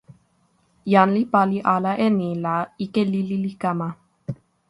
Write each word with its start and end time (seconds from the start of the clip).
jan 0.91 1.09
li 1.15 1.23
pali 1.33 1.57
ala 1.75 1.91
e 2.05 2.07
ni 2.17 2.29
la 2.43 2.55
ike 2.83 3.01
lili 3.11 3.37
li 3.43 3.51
kama. 3.61 3.89